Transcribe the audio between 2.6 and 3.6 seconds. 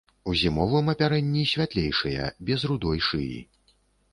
рудой шыі.